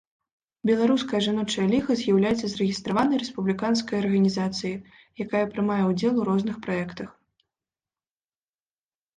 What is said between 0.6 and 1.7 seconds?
Беларуская жаночая